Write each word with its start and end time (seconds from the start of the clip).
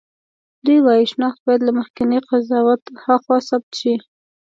دوی 0.65 0.79
وايي 0.85 1.03
شناخت 1.11 1.39
باید 1.45 1.61
له 1.65 1.71
مخکېني 1.79 2.19
قضاوت 2.29 2.81
هاخوا 3.03 3.37
ثبت 3.49 3.71
شي. 3.81 3.93